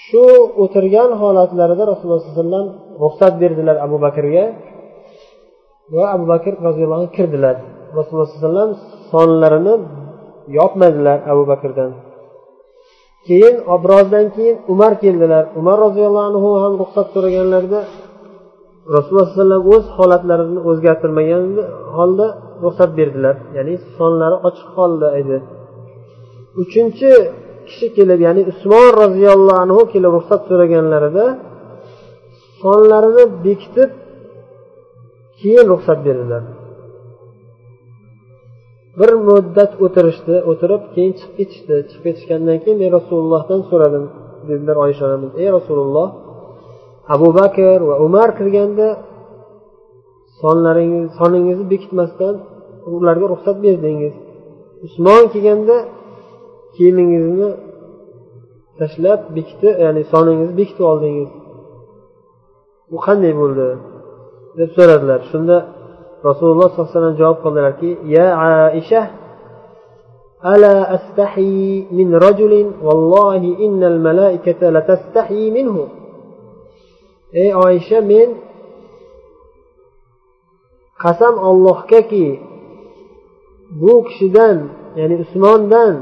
Shu 0.03 0.23
o'tirgan 0.63 1.11
holatlarida 1.21 1.83
rasululloh 1.91 2.19
sallallohu 2.21 2.35
alayhi 2.35 2.45
vasallam 2.45 2.67
ruxsat 3.03 3.33
berdilar 3.41 3.75
abu 3.85 3.97
bakrga. 4.05 4.45
Va 5.95 6.03
abu 6.15 6.25
bakr 6.33 6.53
roziyallohu 6.67 6.99
anhu 7.01 7.11
kirdilar. 7.17 7.55
Rasululloh 7.97 8.29
sallallohu 8.29 8.65
alayhi 8.65 8.71
vasallam 8.71 8.71
sonlarini 9.11 9.75
yopmadilar 10.57 11.17
abu 11.31 11.43
bakrdan. 11.51 11.91
Keyin 13.27 13.55
birozdan 13.83 14.25
keyin 14.35 14.57
umar 14.73 14.93
keldilar. 15.03 15.43
Umar 15.59 15.77
roziyallohu 15.85 16.27
anhu 16.31 16.49
ham 16.63 16.73
ruxsat 16.81 17.07
so'raganlarida 17.13 17.79
rasululloh 18.95 19.27
sallallohu 19.29 19.59
alayhi 19.59 19.63
vasallam 19.63 19.63
o'z 19.75 19.85
holatlarini 19.97 20.59
o'zgartirmagan 20.69 21.43
holda 21.97 22.27
ruxsat 22.65 22.91
berdilar. 22.99 23.35
Ya'ni 23.57 23.73
sonlari 23.97 24.37
ochiq 24.47 24.67
holda 24.77 25.07
edi. 25.21 25.37
Uchinchi 26.61 27.09
kishi 27.67 27.87
kelib 27.97 28.19
ya'ni 28.27 28.41
usmon 28.51 28.87
roziyallohu 29.03 29.59
anhu 29.63 29.81
kelib 29.93 30.11
ruxsat 30.17 30.41
so'raganlarida 30.49 31.25
sonlarini 32.61 33.23
bekitib 33.45 33.89
keyin 35.41 35.65
ruxsat 35.73 35.99
berdilar 36.07 36.43
bir 38.99 39.11
muddat 39.27 39.71
o'tirishdi 39.85 40.35
o'tirib 40.51 40.83
keyin 40.93 41.13
chiqib 41.19 41.33
ketishdi. 41.39 41.75
Chiqib 41.89 42.03
ketishgandan 42.07 42.57
keyin 42.63 42.77
men 42.83 42.89
rasulullohdan 42.97 43.61
so'radim 43.69 44.05
dedilar 44.49 44.77
oysha 44.85 45.03
onamiz. 45.07 45.31
Ey 45.43 45.49
rasululloh 45.57 46.07
abu 47.15 47.27
bakr 47.39 47.79
va 47.89 47.95
umar 48.07 48.29
kirganda 48.39 48.87
sonlaringiz 50.41 51.07
soningizni 51.19 51.65
bekitmasdan 51.73 52.35
ularga 52.97 53.25
ruxsat 53.33 53.57
berdingiz. 53.65 54.13
Usmon 54.85 55.23
kelganda 55.33 55.77
kiyimingizni 56.75 57.49
tashlab 58.79 59.21
bekitib 59.35 59.73
ya'ni 59.83 60.01
soningizni 60.13 60.55
bekitib 60.61 60.85
oldingiz. 60.91 61.29
Bu 62.91 62.97
qanday 63.05 63.33
bo'ldi? 63.41 63.67
deb 64.58 64.70
so'radilar 64.76 65.20
shunda 65.30 65.56
rasululloh 66.28 66.68
sollallohu 66.70 66.90
alayhi 66.90 66.98
vasallam 66.98 67.16
javob 67.22 67.38
qildilarki 67.44 67.90
ya 68.16 68.26
aisha 68.68 69.02
ألا 70.54 70.76
أستحي 70.96 71.86
من 71.98 72.08
رجل 72.26 72.52
والله 72.86 73.42
إن 73.66 73.80
الملائكة 73.92 74.60
لتستحي 74.74 75.42
منه 75.56 75.76
ey 77.32 77.50
oysha 77.64 78.00
men 78.10 78.28
qasam 81.02 81.34
ollohgaki 81.48 82.26
bu 83.80 83.92
kishidan 84.08 84.56
ya'ni 84.98 85.16
usmondan 85.24 85.94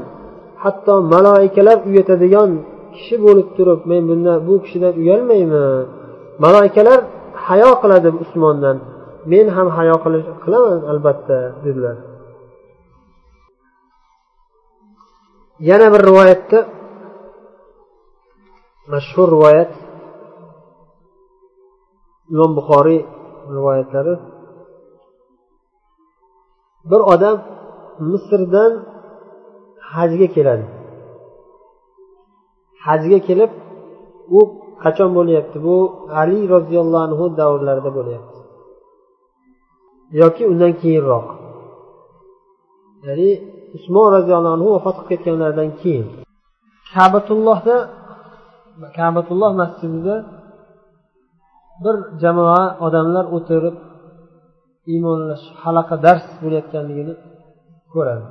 hatto 0.63 0.95
maloikalar 1.13 1.77
uyatadigan 1.89 2.51
kishi 2.95 3.15
bo'lib 3.25 3.47
turib 3.57 3.81
men 3.91 4.01
bundan 4.09 4.37
bu 4.47 4.53
kishidan 4.63 4.93
uyalmayman 5.01 5.85
maloikalar 6.43 6.99
hayo 7.46 7.70
qiladi 7.82 8.08
usmondan. 8.24 8.76
Men 9.30 9.46
ham 9.56 9.68
hayo 9.76 9.96
qilaman 10.44 10.80
albatta 10.92 11.38
dedilar. 11.64 11.96
Yana 15.68 15.86
bir 15.92 16.02
rivoyatda 16.08 16.58
mashhur 18.92 19.28
rivoyat 19.36 19.72
imom 22.32 22.50
buxoriy 22.58 23.00
rivoyatlari. 23.56 24.14
Bir 26.90 27.00
odam 27.14 27.36
misrdan 28.12 28.72
hajga 29.92 30.28
keladi. 30.36 30.66
Hajga 32.86 33.18
kelib 33.28 33.50
u 34.38 34.40
qachon 34.84 35.10
bo'lyapti? 35.18 35.56
Bu 35.66 35.76
ali 36.20 36.40
roziyallohu 36.54 37.04
anhu 37.08 37.24
davrlarida 37.40 37.90
bo'lyapti. 37.98 38.38
Yoki 40.20 40.42
undan 40.52 40.72
keyinroq. 40.82 41.26
Ya'ni 43.06 43.30
usmon 43.76 44.06
roziyallohu 44.16 44.54
anhu 44.56 44.68
vafot 44.76 44.96
qilib 44.96 45.08
ketganlaridan 45.10 45.70
keyin. 45.80 46.06
Kabatullohda 46.94 47.76
kabatulloh 48.96 49.52
masjidida 49.60 50.16
bir 51.84 51.96
jamoa 52.22 52.64
odamlar 52.86 53.24
o'tirib 53.36 53.76
iymonlash 54.92 55.44
halaqa 55.62 55.94
dars 56.04 56.26
bo'layotganligini 56.42 57.14
ko'radi. 57.92 58.26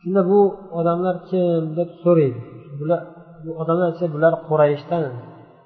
Shunda 0.00 0.22
bu 0.30 0.40
odamlar 0.78 1.14
kim 1.28 1.62
deb 1.78 1.90
so'raydi. 2.04 2.40
Bular 2.78 3.00
odamlar 3.62 3.86
aytsa 3.90 4.06
bular 4.14 4.32
qurayishdan 4.48 5.04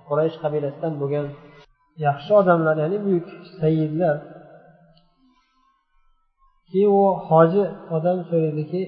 qurayish 0.08 0.36
qabilasidan 0.42 0.92
bo'lgan 1.00 1.26
yaxshi 2.06 2.30
odamlar 2.40 2.76
ya'ni 2.82 2.98
buyuk 3.06 3.26
sayyidlar. 3.60 4.16
Keyin 6.70 6.90
u 7.00 7.04
hoji 7.28 7.62
odam 7.96 8.18
so'raydiki 8.28 8.82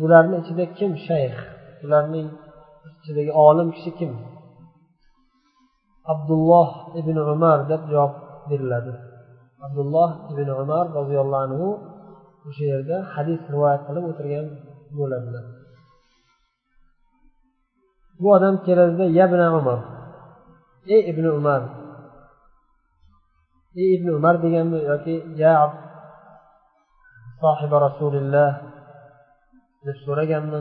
bularni 0.00 0.36
ichida 0.42 0.64
kim 0.78 0.90
shayx? 1.06 1.34
Bularning 1.82 2.28
ichidagi 3.00 3.32
olim 3.46 3.68
kishi 3.76 3.90
kim? 3.98 4.12
Abdulloh 6.12 6.68
ibn 7.00 7.16
umar 7.34 7.58
deb 7.70 7.82
javob 7.92 8.14
beriladi. 8.50 8.92
Abdulloh 9.66 10.10
ibn 10.32 10.48
umar 10.62 10.84
roziyallohu 10.98 11.44
anhu 11.46 11.68
o'sha 12.48 12.64
yerda 12.72 12.96
hadis 13.14 13.40
rivoyat 13.54 13.82
qilib 13.86 14.04
o'tirgan 14.10 14.46
bo'ladilar. 14.98 15.44
Bu 18.22 18.28
odam 18.36 18.54
keladida 18.64 19.04
yabna 19.18 19.46
umar. 19.58 19.80
Ey 20.94 21.00
ibn 21.10 21.24
umar. 21.38 21.62
Ey 23.80 23.88
ibn 23.96 24.08
umar 24.18 24.34
deganmi 24.44 24.78
yoki 24.90 25.14
ya 25.42 25.54
sohiba 27.40 27.76
rasulilloh 27.86 28.50
deb 29.84 29.96
so'raganmi? 30.04 30.60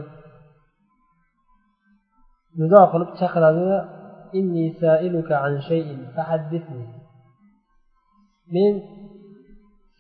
Nido 2.59 2.81
qilib 2.91 3.11
chaqiradida 3.19 3.77
men 8.53 8.73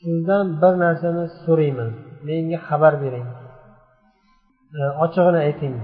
sizdan 0.01 0.45
bir 0.61 0.73
narsani 0.83 1.25
so'rayman. 1.43 1.91
Menga 2.27 2.59
xabar 2.67 2.93
bering. 3.03 3.27
Ochig'ini 5.03 5.39
ayting. 5.47 5.75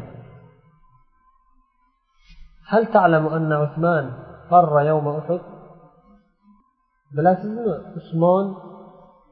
هل 2.72 2.82
تعلم 2.86 3.24
أن 3.26 3.52
عثمان 3.52 4.04
فر 4.50 4.80
يوم 4.80 5.08
أحد 5.08 5.40
bilasizmi 7.16 7.74
usmon 7.98 8.46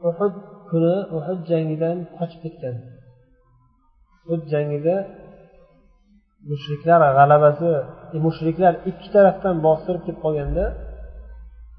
uhud 0.09 0.35
kuni 0.71 0.97
uhud 1.17 1.41
jangidan 1.51 1.97
qochib 2.17 2.41
ketgan 2.45 2.77
uhud 4.27 4.43
jangida 4.53 4.97
mushriklar 6.51 7.01
g'alabasi 7.19 7.71
e, 8.15 8.17
mushriklar 8.27 8.73
ikki 8.91 9.09
tarafdan 9.15 9.57
bostirib 9.67 10.03
kelib 10.07 10.21
qolganda 10.25 10.65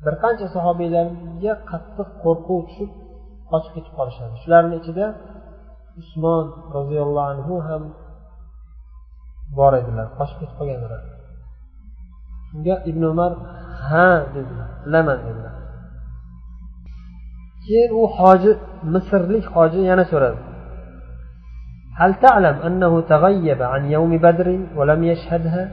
bir 0.04 0.14
qancha 0.24 0.48
sahobiylarga 0.56 1.54
qattiq 1.72 2.10
qo'rquv 2.24 2.60
tushib 2.68 2.92
qochib 3.52 3.72
ketib 3.76 3.94
qolishadi 4.00 4.36
shularni 4.44 4.76
ichida 4.82 5.06
usmon 6.02 6.46
roziyallohu 6.76 7.30
anhu 7.34 7.56
ham 7.68 7.84
bor 9.58 9.74
edilar 9.82 10.08
qochib 10.18 10.38
ketib 10.42 10.56
qolganlar 10.60 11.02
shunga 12.56 12.76
ibn 12.90 13.02
umar 13.14 13.32
ha 13.88 14.08
dedilar 14.36 14.70
bilaman 14.86 15.18
dedilar 15.26 15.54
keyin 17.66 17.92
u 18.02 18.04
hoji 18.18 18.52
misrlik 18.94 19.46
hoji 19.56 19.80
yana 19.92 20.06
so'radi 20.14 20.40
هل 22.02 22.12
تعلم 22.26 22.56
أنه 22.68 22.94
تغيب 23.14 23.60
عن 23.74 23.82
يوم 23.96 24.12
بدر 24.26 24.48
ولم 24.78 25.02
يشهدها 25.12 25.64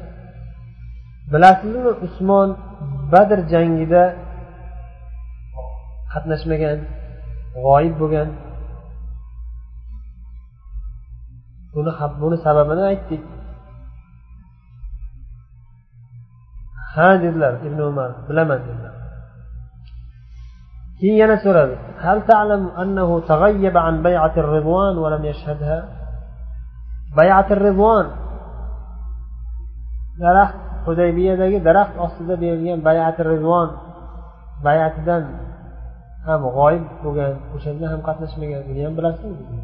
bilasizmi 1.33 1.91
usmon 2.07 2.49
badr 3.13 3.39
jangida 3.53 4.05
qatnashmagan 6.13 6.79
g'oyib 7.65 7.95
bo'lgan 8.01 8.29
buni 11.75 11.93
buni 12.23 12.37
sababini 12.47 12.83
aytdik 12.91 13.23
ha 16.96 17.10
dedilar 17.24 17.54
ibn 17.68 17.80
umar 17.90 18.10
bilaman 18.28 18.60
dedilar. 18.68 18.94
Keyin 21.00 21.18
yana 21.24 21.36
so'radi 21.46 21.76
hal 22.04 22.20
ta'lam 22.30 22.64
annahu 22.84 23.14
taghayyaba 23.32 23.80
an 23.90 23.96
bay'ati 24.06 24.40
ridwan 24.54 24.94
va 25.04 25.08
lam 25.14 25.24
yashhadha? 25.32 25.78
Bay'ati 27.18 27.54
ridwan 27.66 28.06
daraxt 30.24 30.60
hudaybiyadagi 30.86 31.58
daraxt 31.68 31.96
ostida 32.06 32.36
berilgan 32.44 32.80
bay'ati 32.88 33.22
ridvon 33.32 33.70
bay'atidan 34.66 35.24
ham 36.28 36.42
g'oyib 36.58 36.86
bo'lgan 37.04 37.34
o'shanda 37.56 37.86
ham 37.92 38.00
qatnashmagan 38.08 38.62
buni 38.68 38.82
ham 38.86 38.94
bilasizmi? 39.00 39.60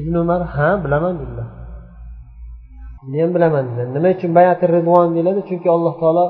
Ibn 0.00 0.14
umar 0.22 0.40
ha 0.54 0.68
bilaman 0.84 1.14
dedilar. 1.20 1.48
buni 3.05 3.17
ham 3.21 3.31
bilaman 3.35 3.63
dedilar 3.67 3.87
nima 3.95 4.09
uchun 4.15 4.31
bayati 4.39 4.63
rizvon 4.75 5.07
deyiladi 5.15 5.41
chunki 5.49 5.67
alloh 5.75 5.93
taolo 6.01 6.25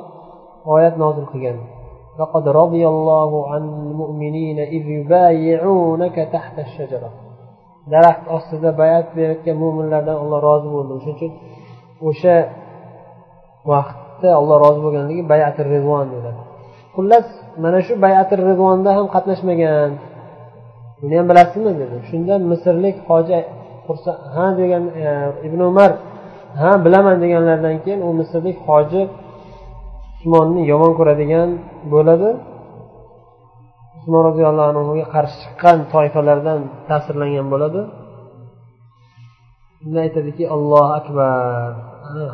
oyat 0.76 0.96
nozil 1.04 1.28
qilgan 1.34 1.60
لقد 2.22 2.46
رضي 2.62 2.84
الله 2.94 3.32
عن 3.52 3.64
المؤمنين 3.88 4.60
إذ 4.60 4.84
يبايعونك 5.00 6.16
تحت 6.36 6.56
الشجرة 6.60 7.10
daraxt 7.90 8.26
ostida 8.36 8.70
bayat 8.82 9.08
berayotgan 9.16 9.56
mo'minlardan 9.64 10.18
olloh 10.24 10.40
rozi 10.48 10.68
bo'ldi 10.76 10.92
o'shaning 10.98 11.18
uchun 11.18 11.32
o'sha 12.10 12.36
vaqtda 13.72 14.30
alloh 14.40 14.58
rozi 14.66 14.80
bo'lganligi 14.86 15.24
bayati 15.34 15.62
rizvon 15.74 16.06
deyiladi 16.12 16.42
xullas 16.96 17.28
mana 17.64 17.80
shu 17.88 17.94
bayati 18.06 18.34
rizvonda 18.50 18.90
ham 18.98 19.08
qatnashmagan 19.16 19.92
buni 21.02 21.16
ham 21.20 21.26
bilasizmi 21.32 21.72
dedi 21.82 21.98
shunda 22.10 22.34
misrlik 22.52 22.98
hoji 23.10 23.40
ha 24.36 24.46
degan 24.60 24.84
e, 25.04 25.06
ibn 25.48 25.60
umar 25.72 25.92
ha 26.61 26.71
bilaman 26.85 27.16
deganlaridan 27.23 27.77
keyin 27.85 28.01
u 28.09 28.11
misrlik 28.21 28.59
hoji 28.69 29.03
usmonni 30.14 30.62
yomon 30.73 30.92
ko'radigan 30.99 31.51
bo'ladi. 31.92 32.31
Usmon 33.99 34.23
roziyallohu 34.29 34.69
anhuga 34.73 35.07
qarshi 35.14 35.37
chiqqan 35.42 35.79
toifalardan 35.92 36.59
ta'sirlangan 36.88 37.47
bo'ladi. 37.53 37.81
Shunda 39.79 39.99
aytadiki 40.07 40.45
allohu 40.55 40.90
akbar 41.01 41.33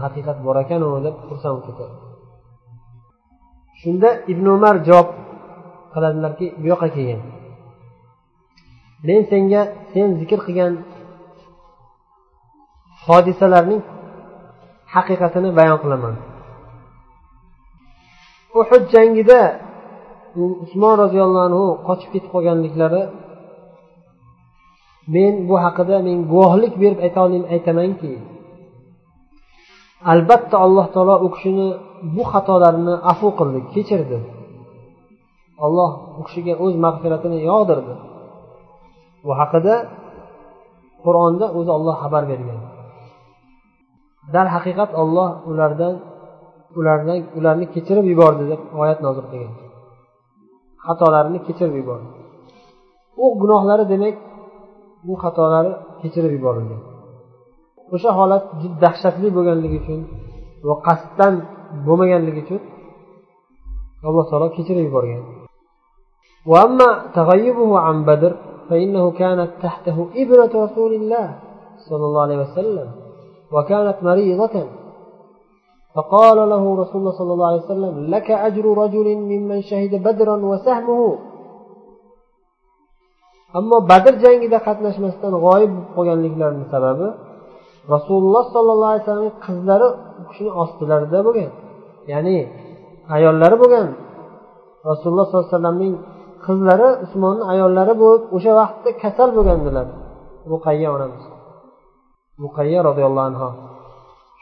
haqiqat 0.03 0.39
bor 0.47 0.57
ekanu 0.65 0.89
deb 1.07 1.15
xursand 1.29 1.55
bo'lib 1.55 1.67
ketadi. 1.69 1.95
Shunda 3.81 4.09
ibn 4.33 4.47
umar 4.57 4.75
javob 4.89 5.09
qiladilarki 5.95 6.47
bu 6.61 6.67
yoqqa 6.73 6.89
kelgin. 6.97 7.21
Men 9.07 9.21
senga 9.31 9.63
sen 9.93 10.09
zikr 10.21 10.39
qilgan 10.47 10.73
hodisalarning 13.07 13.83
haqiqatini 14.95 15.51
bayon 15.59 15.79
qilaman. 15.83 16.15
Uhud 18.61 18.85
jangida 18.95 19.41
usmon 20.65 20.95
roziyallohu 21.03 21.45
anhu 21.49 21.65
qochib 21.89 22.11
ketib 22.15 22.31
qolganliklari 22.35 23.03
men 25.15 25.35
bu 25.49 25.55
haqida 25.65 25.97
men 26.07 26.19
guvohlik 26.33 26.75
berib 26.83 26.99
aytamanki 27.55 28.13
albatta 30.13 30.57
alloh 30.65 30.87
taolo 30.95 31.17
u 31.27 31.29
kishini 31.35 31.69
bu 32.15 32.23
xatolarini 32.33 32.95
afu 33.13 33.29
qildi 33.39 33.61
kechirdi. 33.75 34.19
Alloh 35.67 35.91
u 36.21 36.23
kishiga 36.27 36.55
o'z 36.65 36.75
mag'firatini 36.85 37.39
yog'dirdi. 37.51 37.95
Bu 39.25 39.33
haqida 39.41 39.75
qur'onda 41.05 41.47
o'zi 41.59 41.71
olloh 41.79 41.97
xabar 42.03 42.23
bergan. 42.31 42.59
darhaqiqat 44.36 44.92
olloh 45.02 45.30
ulardan 45.50 45.94
ulardan 46.80 47.18
ularni 47.38 47.66
kechirib 47.76 48.06
yubordi 48.12 48.44
deb 48.52 48.62
oyat 48.82 49.00
nozil 49.06 49.26
qilgan 49.32 49.54
xatolarini 50.86 51.40
kechirib 51.48 51.76
yubordi 51.82 52.10
u 53.24 53.26
gunohlari 53.42 53.86
demak 53.94 54.16
bu 55.08 55.14
xatolari 55.24 55.72
kechirib 56.02 56.32
yuborilgan 56.38 56.82
o'sha 57.96 58.12
holat 58.20 58.44
juda 58.62 58.78
dahshatli 58.84 59.28
bo'lganligi 59.38 59.78
uchun 59.82 60.00
va 60.68 60.76
qasddan 60.88 61.34
bo'lmaganligi 61.86 62.40
uchun 62.46 62.62
alloh 64.08 64.26
taolo 64.30 64.48
kechirib 64.58 64.86
yuborgan 64.90 65.24
وأما 66.52 66.90
تغيبه 67.20 67.70
عن 67.86 67.98
بدر 68.10 68.34
فإنه 68.70 69.06
كانت 69.22 69.50
تحته 69.66 69.98
ابنة 70.24 70.52
رسول 70.66 70.92
الله 71.00 71.28
صلى 71.88 72.06
الله 72.08 72.22
عليه 72.28 72.40
وسلم 72.46 72.88
وكانت 73.54 73.98
مريضة 74.10 74.56
فقال 75.96 76.38
له 76.50 76.64
رسول 76.82 76.98
الله 77.02 77.16
صلى 77.22 77.34
الله 77.34 77.48
عليه 77.48 77.64
وسلم 77.66 77.94
لك 78.16 78.32
أجر 78.48 78.66
رجل 78.84 79.08
ممن 79.32 79.60
شهد 79.62 79.94
بدرا 80.08 80.38
وسهمه 80.52 81.18
ammo 83.58 83.78
badr 83.92 84.14
jangida 84.24 84.58
qatnashmasdan 84.68 85.34
g'oyib 85.46 85.72
bo'lib 85.76 85.88
qolganliklarini 85.96 86.66
sababi 86.74 87.08
rasululloh 87.94 88.44
sollallohu 88.56 88.92
alayhi 88.92 89.04
vasallamning 89.04 89.36
qizlari 89.46 89.88
u 90.22 90.24
kishini 90.30 90.52
ostilarida 90.64 91.20
bo'lgan 91.28 91.52
ya'ni 92.12 92.38
ayollari 93.16 93.56
bo'lgan 93.62 93.88
rasululloh 94.90 95.26
sollallohu 95.28 95.48
alayhi 95.48 95.56
vasallamning 95.56 95.94
qizlari 96.46 96.88
usmonni 97.06 97.44
ayollari 97.54 97.94
bo'lib 98.02 98.24
o'sha 98.36 98.52
vaqtda 98.62 98.90
kasal 99.04 99.30
bo'lgandilar 99.38 99.88
ruqayya 100.52 100.90
onamiz 100.96 101.24
muqayya 102.45 102.81
roziyallohu 102.89 103.29
anhu. 103.31 103.49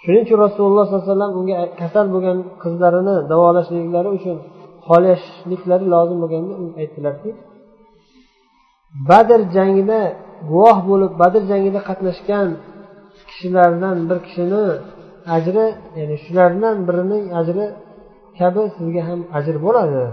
Shuning 0.03 0.23
uchun 0.27 0.39
rasululloh 0.47 0.85
sollallohu 0.87 1.05
alayhi 1.05 1.15
vasallam 1.15 1.33
unga 1.41 1.57
kasal 1.81 2.07
bo'lgan 2.15 2.39
qizlarini 2.63 3.17
davolashliklari 3.31 4.11
uchun 4.19 4.37
xohlashliklari 4.87 5.85
lozim 5.95 6.19
bo'lganda 6.23 6.55
aytdilarki 6.81 7.31
badr 9.09 9.41
jangida 9.57 10.01
guvoh 10.51 10.79
bo'lib 10.91 11.13
badr 11.23 11.43
jangida 11.51 11.81
qatnashgan 11.89 12.49
kishilardan 13.29 13.97
bir 14.09 14.19
kishini 14.27 14.65
ajri 15.37 15.67
ya'ni 15.99 16.17
shulardan 16.25 16.77
birining 16.89 17.25
ajri 17.41 17.67
kabi 18.39 18.63
sizga 18.77 19.03
ham 19.09 19.21
ajr 19.39 19.57
bo'ladi. 19.67 20.05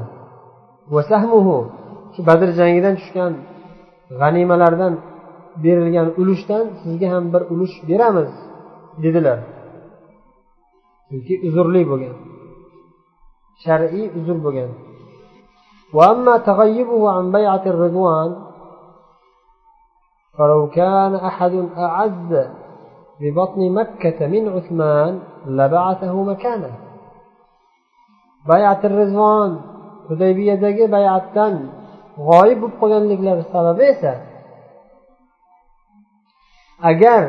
Shu 2.13 2.19
badr 2.29 2.49
jangidan 2.59 2.93
tushgan 2.99 3.33
g'animalardan 4.21 4.93
berilgan 5.64 6.08
ulushdan 6.20 6.64
sizga 6.82 7.08
ham 7.14 7.24
bir 7.32 7.42
ulush 7.52 7.74
beramiz 7.88 8.30
dedilar 9.02 9.38
chunki 11.08 11.34
uzrli 11.46 11.82
bo'lgan 11.90 12.16
shar'iy 13.64 14.06
uzr 14.18 14.38
bo'lgan 14.46 14.70
فلو 20.36 20.60
كان 20.78 21.12
أحد 21.14 21.54
أعز 21.86 22.30
ببطن 23.20 23.60
مكة 23.78 24.18
من 24.34 24.44
عثمان 24.54 25.12
لبعثه 25.58 26.14
مكانه 26.30 26.74
bayat 28.50 28.82
rizvon 28.98 29.50
hudaybiyadagi 30.08 30.84
bayatdan 30.96 31.54
g'oyib 32.28 32.58
bo'lib 32.62 32.74
qolganliklari 32.80 33.42
sababi 33.54 33.84
esa 33.94 34.12
agar 36.89 37.23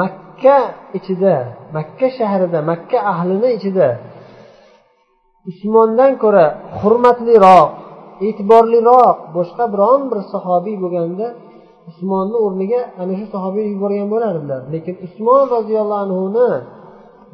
makka 0.00 0.58
ichida 0.98 1.36
makka 1.76 2.06
shahrida 2.18 2.58
makka 2.70 2.98
ahlini 3.12 3.48
ichida 3.58 3.88
usmondan 5.50 6.12
ko'ra 6.22 6.44
hurmatliroq 6.80 7.68
e'tiborliroq 8.26 9.16
boshqa 9.36 9.64
biron 9.72 10.00
bir 10.10 10.18
sahobiy 10.32 10.76
bo'lganda 10.82 11.26
usmonni 11.90 12.36
o'rniga 12.46 12.80
ana 13.00 13.12
shu 13.18 13.26
sahobiy 13.34 13.66
yuborgan 13.74 14.08
bo'lardilar. 14.14 14.60
Lekin 14.74 14.94
usmon 15.06 15.42
roziyallohu 15.54 16.02
anhuni 16.06 16.48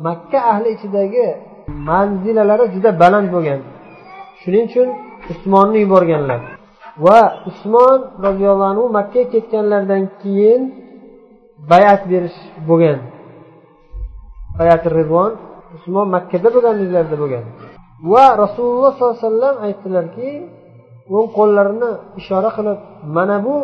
makka 0.07 0.39
ahli 0.53 0.69
ichidagi 0.77 1.27
manzilalari 1.89 2.65
juda 2.75 2.91
baland 3.03 3.29
bo'lgan. 3.35 3.61
Shuning 4.41 4.65
uchun 4.71 4.89
usmonni 5.33 5.79
yuborganlar. 5.85 6.41
Va 7.05 7.20
usmon 7.50 7.98
roziyallohu 8.26 8.70
anhu 8.72 8.85
makkaga 8.98 9.31
ketganlaridan 9.33 10.02
keyin 10.22 10.61
bayat 11.72 12.02
berish 12.11 12.38
bo'lgan. 12.68 12.98
Bayat 14.59 14.83
rizvon 14.96 15.33
usmon 15.76 16.07
makkada 16.16 16.48
bo'lganliklarida 16.55 17.16
bo'lgan. 17.22 17.44
Va 18.12 18.26
rasululloh 18.42 18.92
sollallohu 18.94 19.16
alayhi 19.16 19.26
vasallam 19.28 19.57
aytdilarki 19.66 20.31
o'ng 21.16 21.28
qo'llarini 21.38 21.90
ishora 22.20 22.50
qilib 22.57 22.78
mana 23.16 23.37
bu 23.46 23.57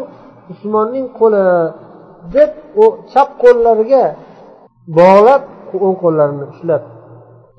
usmonning 0.52 1.06
qo'li 1.20 1.44
deb 2.34 2.50
u 2.82 2.84
chap 3.12 3.28
qo'llariga 3.42 4.04
bog'lab 4.98 5.42
o'ng 5.86 5.96
qo'llarini 6.02 6.44
ushlab 6.52 6.82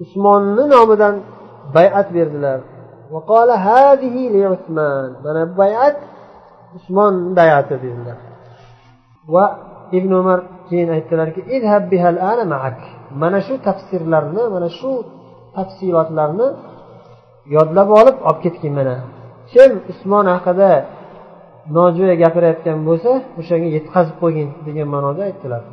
usmonni 0.04 0.64
nomidan 0.74 1.16
bayat 1.76 2.08
berdilar. 2.16 2.60
Mana 5.26 5.42
bu 5.50 5.54
bayat 5.62 5.98
usmon 6.78 7.14
bayati 7.40 7.76
dedilar 7.84 8.18
va 9.34 9.46
ibn 9.98 10.12
umar 10.22 10.40
keyin 10.70 10.90
aytdilarki 10.98 11.42
mana 13.22 13.40
shu 13.48 13.54
tafsirlarni 13.68 14.44
mana 14.56 14.70
shu 14.80 14.92
tafsilotlarni 15.56 16.48
yodlab 17.56 17.90
olib 18.00 18.18
olib 18.30 18.40
ketgin 18.46 18.74
mana. 18.80 18.96
Kim 19.52 19.72
usmon 19.92 20.26
haqida 20.34 20.70
nojo'ya 21.76 22.16
gapirayotgan 22.24 22.78
bo'lsa 22.88 23.12
o'shanga 23.40 23.70
yetkazib 23.78 24.16
qo'ygin 24.22 24.50
degan 24.68 24.88
ma'noda 24.96 25.22
aytdilar. 25.30 25.64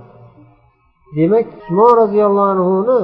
Demak 1.16 1.46
usmon 1.61 1.92
roziyallohu 2.03 2.51
anhuni 2.55 3.01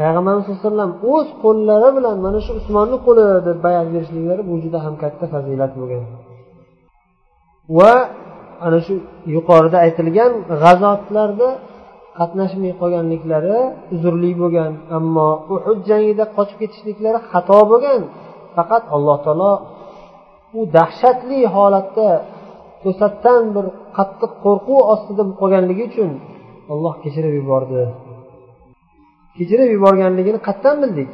payg'ambarimiz 0.00 0.44
sallallohu 0.44 0.62
alayhi 0.62 0.70
vasallam 0.70 0.92
o'z 1.14 1.28
qo'llari 1.44 1.88
bilan 1.96 2.16
mana 2.26 2.38
shu 2.44 2.52
usmonni 2.60 2.96
qo'li 3.06 3.26
deb 3.48 3.58
bayat 3.66 3.86
berishliklari 3.94 4.42
bu 4.50 4.54
juda 4.64 4.78
ham 4.84 4.94
katta 5.02 5.24
fazilat 5.32 5.72
bo'lgan. 5.80 6.04
Va 7.78 7.92
ana 8.66 8.78
shu 8.86 8.94
yuqorida 9.36 9.78
aytilgan 9.86 10.32
g'azotlarda 10.62 11.48
qatnashmay 12.18 12.72
qolganliklari 12.80 13.58
uzrli 13.94 14.32
bo'lgan 14.42 14.72
ammo 14.98 15.28
uhud 15.54 15.78
jangida 15.90 16.24
qochib 16.36 16.58
ketishliklari 16.62 17.18
xato 17.30 17.58
bo'lgan. 17.72 18.00
Faqat 18.56 18.84
alloh 18.96 19.16
taolo 19.26 19.52
u 20.58 20.60
dahshatli 20.76 21.40
holatda 21.54 22.08
to'satdan 22.82 23.42
bir 23.54 23.66
qattiq 23.96 24.32
qo'rquv 24.44 24.78
ostida 24.94 25.22
qolganligi 25.40 25.82
uchun 25.90 26.10
olloh 26.72 26.94
kechirib 27.02 27.32
yubordi. 27.40 27.82
kechirib 29.37 29.69
yuborganligini 29.75 30.39
qayerdan 30.47 30.75
bildik 30.83 31.11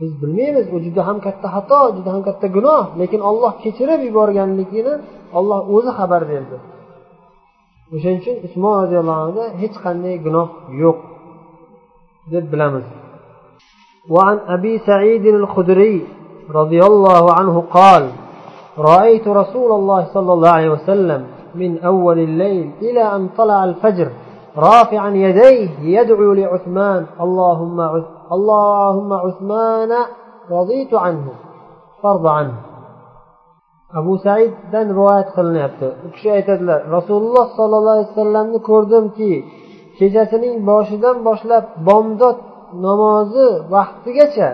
biz 0.00 0.10
bilmaymiz 0.22 0.66
u 0.74 0.76
juda 0.86 1.02
ham 1.08 1.18
katta 1.26 1.48
xato 1.54 1.80
juda 1.96 2.10
ham 2.14 2.22
katta 2.28 2.46
gunoh 2.56 2.84
lekin 3.00 3.20
olloh 3.30 3.52
kechirib 3.64 4.00
yuborganligini 4.08 4.94
olloh 5.38 5.60
o'zi 5.74 5.90
xabar 5.98 6.22
berdi 6.32 6.56
o'shaning 7.94 8.20
uchun 8.22 8.36
usmon 8.46 8.74
roziyallohu 8.82 9.20
anhuda 9.24 9.44
hech 9.62 9.76
qanday 9.84 10.14
gunoh 10.26 10.48
yo'q 10.82 10.98
deb 12.32 12.46
bilamiz 12.54 12.86
وعن 14.14 14.36
أبي 14.56 14.78
سعيد 14.78 15.24
الخدري 15.26 15.96
رضي 16.60 16.80
الله 16.90 17.24
عنه 17.38 17.54
قال 17.76 18.04
رأيت 18.78 19.28
رسول 19.28 19.70
الله 19.78 20.04
صلى 20.14 20.32
الله 20.32 20.50
عليه 20.58 20.70
وسلم 20.70 21.20
من 21.54 21.78
أول 21.78 22.18
الليل 22.18 22.70
إلى 22.82 23.02
أن 23.16 23.28
طلع 23.38 23.64
الفجر 23.64 24.08
رافعا 24.56 25.10
يديه 25.26 25.70
يدعو 25.98 26.32
لعثمان 26.32 27.06
اللهم 27.24 27.78
اللهم 28.36 29.10
عثمان 29.12 29.92
رضيت 30.50 30.94
عنه 30.94 31.26
فارض 32.02 32.26
عنه 32.26 32.54
abu 33.98 34.14
saiddan 34.26 34.86
rivoyat 34.94 35.28
qilinyapti 35.36 35.88
u 36.04 36.08
kishi 36.14 36.28
aytadilar 36.38 36.80
rasululloh 36.96 37.46
sollallohu 37.58 37.94
alayhi 37.96 38.10
vasallamni 38.12 38.58
ko'rdimki 38.70 39.32
kechasining 39.98 40.56
boshidan 40.70 41.16
boshlab 41.28 41.64
bomdod 41.88 42.38
namozi 42.86 43.48
vaqtigacha 43.74 44.48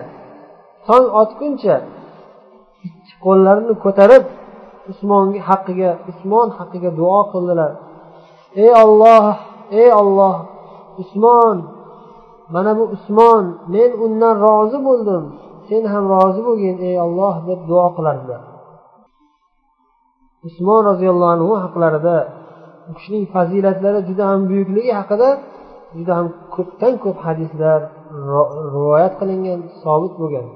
tong 0.87 1.05
otguncha 1.21 1.75
ikki 2.87 3.13
qo'llarini 3.25 3.75
ko'tarib 3.85 4.23
usmon 4.91 5.25
haqqiga 5.49 5.91
usmon 6.11 6.47
haqqiga 6.57 6.89
duo 6.99 7.19
qildilar 7.33 7.71
ey 8.63 8.71
olloh 8.83 9.25
ey 9.80 9.88
olloh 10.00 10.36
usmon 11.02 11.56
mana 12.54 12.72
bu 12.78 12.84
usmon 12.96 13.44
men 13.74 13.90
undan 14.04 14.34
rozi 14.46 14.78
bo'ldim 14.88 15.24
sen 15.68 15.82
ham 15.92 16.04
rozi 16.14 16.40
bo'lgin 16.48 16.76
ey 16.88 16.96
olloh 17.06 17.34
deb 17.48 17.60
duo 17.70 17.86
qilardilar 17.96 18.42
usmon 20.48 20.80
roziyallohu 20.90 21.32
anhu 21.36 21.54
haqlarida 21.64 22.16
u 22.88 22.92
kishining 22.96 23.24
fazilatlari 23.34 24.00
juda 24.08 24.24
ham 24.30 24.40
buyukligi 24.50 24.92
haqida 25.00 25.28
juda 25.96 26.12
ham 26.18 26.26
ko'pdan 26.54 26.94
ko'p 27.04 27.18
hadislar 27.26 27.80
rivoyat 28.74 29.14
qilingan 29.20 29.60
sobit 29.82 30.14
bo'lgan. 30.20 30.46